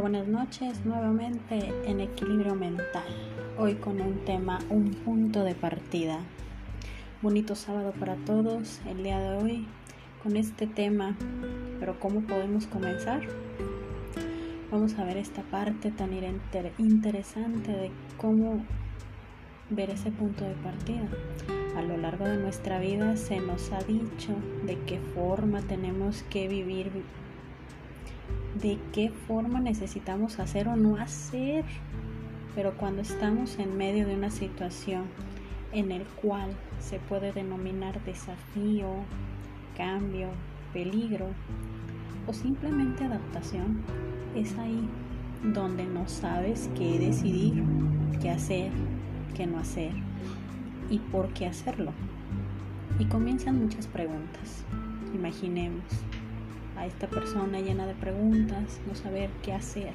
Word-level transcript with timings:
Buenas 0.00 0.28
noches. 0.28 0.86
Nuevamente 0.86 1.74
en 1.84 2.00
equilibrio 2.00 2.54
mental. 2.54 3.04
Hoy 3.58 3.74
con 3.74 4.00
un 4.00 4.24
tema, 4.24 4.58
un 4.70 4.94
punto 4.94 5.44
de 5.44 5.54
partida. 5.54 6.20
Bonito 7.20 7.54
sábado 7.54 7.92
para 8.00 8.16
todos. 8.24 8.80
El 8.88 9.02
día 9.02 9.18
de 9.18 9.36
hoy 9.36 9.66
con 10.22 10.38
este 10.38 10.66
tema. 10.66 11.18
Pero 11.78 12.00
¿cómo 12.00 12.22
podemos 12.22 12.66
comenzar? 12.66 13.20
Vamos 14.70 14.94
a 14.94 15.04
ver 15.04 15.18
esta 15.18 15.42
parte 15.42 15.90
tan 15.90 16.12
interesante 16.78 17.70
de 17.70 17.90
cómo 18.16 18.64
ver 19.68 19.90
ese 19.90 20.10
punto 20.10 20.46
de 20.46 20.54
partida. 20.54 21.08
A 21.76 21.82
lo 21.82 21.98
largo 21.98 22.24
de 22.24 22.38
nuestra 22.38 22.80
vida 22.80 23.18
se 23.18 23.38
nos 23.38 23.70
ha 23.72 23.82
dicho 23.82 24.34
de 24.64 24.78
qué 24.86 24.98
forma 25.14 25.60
tenemos 25.60 26.22
que 26.30 26.48
vivir 26.48 26.90
de 28.62 28.78
qué 28.92 29.10
forma 29.26 29.60
necesitamos 29.60 30.38
hacer 30.38 30.68
o 30.68 30.76
no 30.76 30.96
hacer. 30.96 31.64
Pero 32.54 32.76
cuando 32.76 33.02
estamos 33.02 33.58
en 33.58 33.76
medio 33.76 34.06
de 34.06 34.14
una 34.14 34.30
situación 34.30 35.04
en 35.72 35.92
el 35.92 36.04
cual 36.04 36.50
se 36.78 36.98
puede 36.98 37.32
denominar 37.32 38.02
desafío, 38.04 38.88
cambio, 39.76 40.28
peligro 40.72 41.26
o 42.26 42.32
simplemente 42.32 43.04
adaptación, 43.04 43.82
es 44.34 44.56
ahí 44.58 44.88
donde 45.42 45.84
no 45.86 46.06
sabes 46.08 46.68
qué 46.76 46.98
decidir, 46.98 47.64
qué 48.20 48.30
hacer, 48.30 48.70
qué 49.34 49.46
no 49.46 49.58
hacer 49.58 49.92
y 50.90 50.98
por 50.98 51.32
qué 51.32 51.46
hacerlo. 51.46 51.92
Y 52.98 53.06
comienzan 53.06 53.58
muchas 53.58 53.86
preguntas. 53.86 54.64
Imaginemos, 55.14 55.84
a 56.80 56.86
esta 56.86 57.08
persona 57.08 57.60
llena 57.60 57.86
de 57.86 57.94
preguntas, 57.94 58.80
no 58.88 58.94
saber 58.94 59.28
qué 59.42 59.52
hacer, 59.52 59.92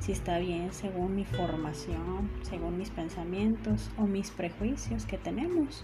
si 0.00 0.12
está 0.12 0.38
bien 0.38 0.70
según 0.70 1.16
mi 1.16 1.24
formación, 1.24 2.28
según 2.42 2.76
mis 2.76 2.90
pensamientos 2.90 3.90
o 3.96 4.02
mis 4.02 4.30
prejuicios 4.30 5.06
que 5.06 5.16
tenemos. 5.16 5.82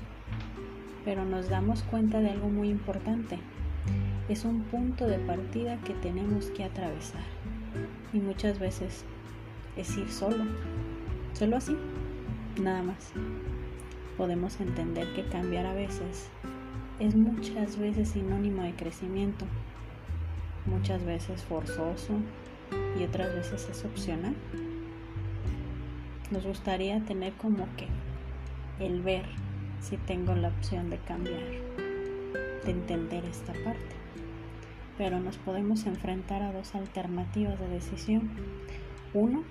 Pero 1.07 1.25
nos 1.25 1.49
damos 1.49 1.83
cuenta 1.85 2.21
de 2.21 2.31
algo 2.31 2.51
muy 2.51 2.69
importante. 2.69 3.39
Es 4.29 4.45
un 4.45 4.61
punto 4.65 5.07
de 5.07 5.19
partida 5.19 5.79
que 5.79 5.95
tenemos 5.95 6.51
que 6.51 6.65
atravesar. 6.65 7.25
Y 8.13 8.19
muchas 8.19 8.59
veces 8.59 9.07
es 9.77 9.97
ir 9.97 10.11
solo. 10.11 10.45
Solo 11.33 11.57
así. 11.57 11.77
Nada 12.61 12.83
más. 12.83 13.13
Podemos 14.19 14.61
entender 14.61 15.07
que 15.15 15.25
cambiar 15.29 15.65
a 15.65 15.73
veces 15.73 16.29
es 16.99 17.15
muchas 17.15 17.79
veces 17.79 18.11
sinónimo 18.11 18.63
de 18.63 18.75
crecimiento 18.75 19.47
muchas 20.67 21.05
veces 21.05 21.43
forzoso 21.43 22.15
y 22.99 23.05
otras 23.05 23.35
veces 23.35 23.69
es 23.71 23.85
opcional. 23.85 24.35
Nos 26.31 26.45
gustaría 26.45 27.01
tener 27.05 27.33
como 27.35 27.69
que 27.77 27.87
el 28.85 29.01
ver 29.03 29.25
si 29.81 29.97
tengo 29.97 30.35
la 30.35 30.49
opción 30.49 30.91
de 30.91 30.99
cambiar, 30.99 31.43
de 32.65 32.71
entender 32.71 33.25
esta 33.25 33.53
parte. 33.53 33.95
Pero 34.99 35.21
nos 35.21 35.37
podemos 35.37 35.87
enfrentar 35.87 36.43
a 36.43 36.53
dos 36.53 36.75
alternativas 36.75 37.61
de 37.61 37.69
decisión. 37.69 38.31
Uno 39.15 39.45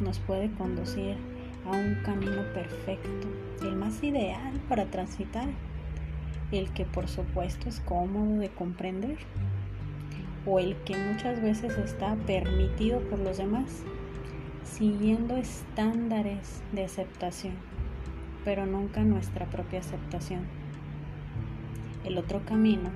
nos 0.00 0.18
puede 0.20 0.52
conducir 0.52 1.16
a 1.66 1.70
un 1.70 1.96
camino 2.04 2.42
perfecto, 2.52 3.26
el 3.62 3.74
más 3.74 4.02
ideal 4.02 4.60
para 4.68 4.84
transitar, 4.86 5.48
el 6.52 6.70
que 6.72 6.84
por 6.84 7.08
supuesto 7.08 7.68
es 7.68 7.80
cómodo 7.80 8.38
de 8.38 8.50
comprender 8.50 9.16
o 10.46 10.58
el 10.58 10.76
que 10.84 10.96
muchas 10.96 11.40
veces 11.40 11.76
está 11.78 12.16
permitido 12.26 13.00
por 13.00 13.18
los 13.18 13.38
demás, 13.38 13.82
siguiendo 14.62 15.36
estándares 15.36 16.62
de 16.72 16.84
aceptación, 16.84 17.54
pero 18.44 18.66
nunca 18.66 19.02
nuestra 19.02 19.46
propia 19.46 19.80
aceptación. 19.80 20.42
El 22.04 22.18
otro 22.18 22.44
camino, 22.44 22.90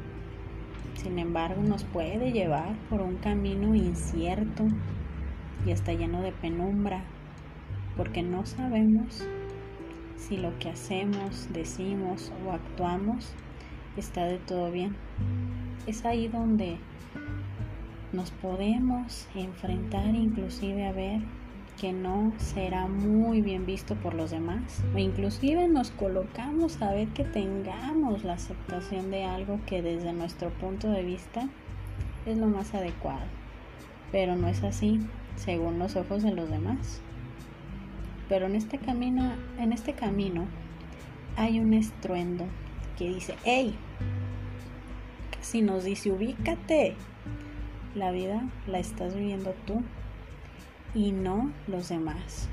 sin 0.94 1.19
embargo, 1.19 1.62
nos 1.62 1.84
puede 1.84 2.32
llevar 2.32 2.75
por 2.91 3.00
un 3.00 3.16
camino 3.16 3.75
incierto 3.75 4.66
y 5.66 5.70
está 5.70 5.92
lleno 5.92 6.20
de 6.22 6.32
penumbra, 6.32 7.03
porque 7.97 8.22
no 8.22 8.44
sabemos 8.44 9.26
si 10.16 10.37
lo 10.37 10.58
que 10.58 10.69
hacemos, 10.69 11.48
decimos 11.53 12.32
o 12.44 12.53
actuamos 12.53 13.32
está 13.97 14.25
de 14.25 14.38
todo 14.38 14.70
bien. 14.70 14.97
Es 15.87 16.04
ahí 16.04 16.28
donde 16.28 16.78
nos 18.12 18.30
podemos 18.30 19.26
enfrentar 19.34 20.14
inclusive 20.14 20.86
a 20.86 20.92
ver 20.92 21.20
que 21.80 21.92
no 21.92 22.32
será 22.38 22.88
muy 22.88 23.41
bien 23.41 23.64
visto 23.64 23.94
por 23.94 24.14
los 24.14 24.30
demás. 24.30 24.82
O 24.94 24.98
inclusive 24.98 25.69
nos 25.69 25.91
colocamos 25.91 26.82
a 26.82 26.92
ver 26.92 27.08
que 27.08 27.24
tengamos 27.24 28.24
la 28.24 28.34
aceptación 28.34 29.10
de 29.10 29.24
algo 29.24 29.60
que 29.66 29.80
desde 29.80 30.12
nuestro 30.12 30.50
punto 30.50 30.91
de 30.91 31.04
vista 31.04 31.48
es 32.26 32.36
lo 32.36 32.46
más 32.46 32.74
adecuado. 32.74 33.26
Pero 34.10 34.34
no 34.34 34.48
es 34.48 34.62
así 34.64 35.00
según 35.36 35.78
los 35.78 35.94
ojos 35.94 36.22
de 36.22 36.32
los 36.32 36.50
demás. 36.50 37.00
Pero 38.28 38.46
en 38.46 38.56
este 38.56 38.78
camino 38.78 39.32
en 39.58 39.72
este 39.72 39.92
camino 39.92 40.46
hay 41.36 41.60
un 41.60 41.75
estruendo 41.75 42.46
que 42.96 43.08
dice 43.08 43.36
hey 43.44 43.76
si 45.40 45.62
nos 45.62 45.84
dice 45.84 46.10
ubícate 46.10 46.96
la 47.94 48.10
vida 48.10 48.43
la 48.66 48.78
estás 48.78 49.15
viviendo 49.15 49.54
tú 49.66 49.82
y 50.94 51.12
no 51.12 51.50
los 51.66 51.88
demás. 51.88 52.49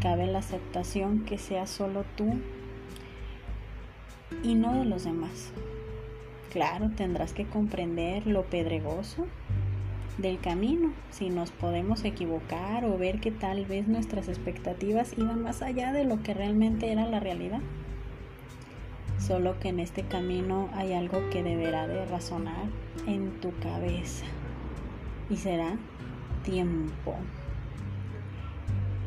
Cabe 0.00 0.26
la 0.26 0.38
aceptación 0.38 1.24
que 1.24 1.38
sea 1.38 1.66
solo 1.66 2.04
tú 2.16 2.38
y 4.42 4.54
no 4.54 4.74
de 4.74 4.84
los 4.84 5.04
demás. 5.04 5.52
Claro, 6.52 6.90
tendrás 6.96 7.32
que 7.32 7.46
comprender 7.46 8.26
lo 8.26 8.44
pedregoso 8.44 9.26
del 10.18 10.40
camino, 10.40 10.92
si 11.10 11.30
nos 11.30 11.52
podemos 11.52 12.04
equivocar 12.04 12.84
o 12.84 12.98
ver 12.98 13.20
que 13.20 13.30
tal 13.30 13.66
vez 13.66 13.86
nuestras 13.86 14.28
expectativas 14.28 15.16
iban 15.16 15.42
más 15.42 15.62
allá 15.62 15.92
de 15.92 16.04
lo 16.04 16.22
que 16.22 16.34
realmente 16.34 16.90
era 16.90 17.06
la 17.06 17.20
realidad. 17.20 17.60
Solo 19.18 19.58
que 19.58 19.68
en 19.68 19.80
este 19.80 20.04
camino 20.04 20.70
hay 20.74 20.92
algo 20.92 21.28
que 21.30 21.42
deberá 21.42 21.86
de 21.86 22.04
razonar 22.06 22.66
en 23.06 23.40
tu 23.40 23.52
cabeza 23.58 24.24
y 25.28 25.36
será 25.36 25.76
tiempo. 26.44 27.16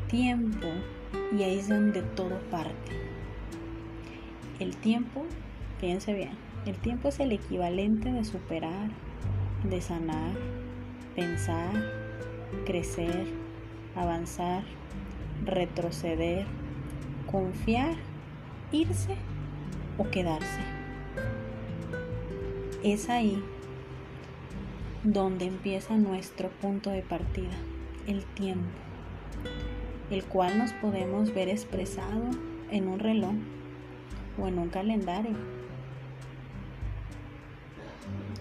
Tiempo 0.08 0.66
y 1.36 1.42
ahí 1.42 1.58
es 1.58 1.68
donde 1.68 2.02
todo 2.02 2.38
parte. 2.50 2.92
El 4.60 4.76
tiempo, 4.76 5.24
fíjense 5.80 6.12
bien, 6.12 6.36
el 6.66 6.76
tiempo 6.76 7.08
es 7.08 7.18
el 7.18 7.32
equivalente 7.32 8.12
de 8.12 8.24
superar, 8.24 8.90
de 9.68 9.80
sanar, 9.80 10.32
pensar, 11.16 11.72
crecer, 12.66 13.26
avanzar, 13.96 14.62
retroceder, 15.44 16.46
confiar, 17.30 17.96
irse 18.70 19.16
quedarse. 20.10 20.60
Es 22.82 23.08
ahí 23.08 23.42
donde 25.04 25.46
empieza 25.46 25.96
nuestro 25.96 26.48
punto 26.48 26.90
de 26.90 27.02
partida, 27.02 27.52
el 28.06 28.24
tiempo, 28.24 28.70
el 30.10 30.24
cual 30.24 30.58
nos 30.58 30.72
podemos 30.74 31.34
ver 31.34 31.48
expresado 31.48 32.30
en 32.70 32.88
un 32.88 32.98
reloj 32.98 33.34
o 34.40 34.46
en 34.46 34.58
un 34.58 34.68
calendario, 34.68 35.36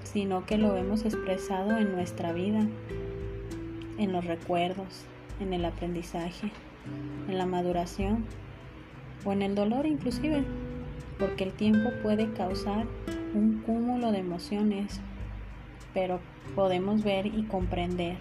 sino 0.04 0.46
que 0.46 0.58
lo 0.58 0.74
vemos 0.74 1.06
expresado 1.06 1.78
en 1.78 1.92
nuestra 1.92 2.32
vida, 2.32 2.66
en 3.98 4.12
los 4.12 4.26
recuerdos, 4.26 5.06
en 5.40 5.54
el 5.54 5.66
aprendizaje, 5.66 6.52
en 7.28 7.38
la 7.38 7.46
maduración 7.46 8.26
o 9.26 9.34
en 9.34 9.42
el 9.42 9.56
dolor 9.56 9.86
inclusive 9.86 10.44
porque 11.22 11.44
el 11.44 11.54
tiempo 11.54 11.92
puede 12.02 12.34
causar 12.34 12.88
un 13.36 13.62
cúmulo 13.62 14.12
de 14.12 14.18
emociones, 14.18 15.00
pero 15.94 16.20
podemos 16.56 17.04
ver 17.04 17.28
y 17.28 17.44
comprender 17.44 18.18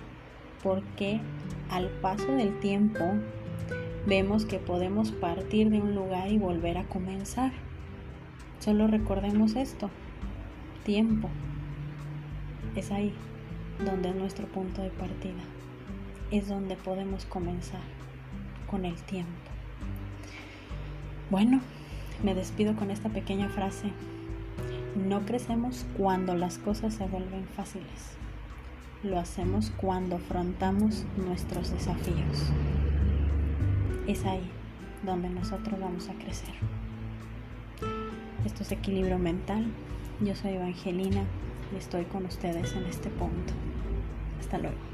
por 0.62 0.82
qué 0.96 1.18
al 1.70 1.88
paso 1.88 2.30
del 2.32 2.60
tiempo 2.60 3.00
vemos 4.06 4.44
que 4.44 4.58
podemos 4.58 5.12
partir 5.12 5.70
de 5.70 5.80
un 5.80 5.94
lugar 5.94 6.30
y 6.30 6.36
volver 6.36 6.76
a 6.76 6.84
comenzar. 6.84 7.52
Solo 8.58 8.86
recordemos 8.86 9.56
esto, 9.56 9.88
tiempo. 10.84 11.30
Es 12.76 12.90
ahí 12.90 13.14
donde 13.82 14.10
es 14.10 14.14
nuestro 14.14 14.46
punto 14.46 14.82
de 14.82 14.90
partida. 14.90 15.40
Es 16.30 16.48
donde 16.48 16.76
podemos 16.76 17.24
comenzar 17.24 17.80
con 18.66 18.84
el 18.84 18.96
tiempo. 19.04 19.30
Bueno, 21.30 21.62
me 22.22 22.34
despido 22.34 22.76
con 22.76 22.90
esta 22.90 23.08
pequeña 23.08 23.48
frase. 23.48 23.92
No 24.96 25.24
crecemos 25.24 25.86
cuando 25.96 26.34
las 26.34 26.58
cosas 26.58 26.94
se 26.94 27.06
vuelven 27.06 27.46
fáciles. 27.56 28.16
lo 29.02 29.18
hacemos 29.18 29.72
cuando 29.78 30.16
afrontamos 30.16 31.06
nuestros 31.16 31.70
desafíos. 31.70 32.52
Es 34.06 34.26
ahí 34.26 34.50
donde 35.02 35.30
nosotros 35.30 35.80
vamos 35.80 36.10
a 36.10 36.14
crecer. 36.14 36.54
Esto 38.44 38.62
es 38.62 38.72
equilibrio 38.72 39.18
mental. 39.18 39.66
Yo 40.20 40.34
soy 40.34 40.52
Evangelina 40.52 41.24
y 41.72 41.76
estoy 41.76 42.04
con 42.04 42.26
ustedes 42.26 42.74
en 42.74 42.84
este 42.84 43.08
punto. 43.08 43.54
Hasta 44.38 44.58
luego. 44.58 44.89